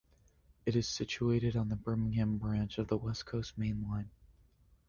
[0.65, 4.09] It is situated on the Birmingham branch of the West Coast Main Line.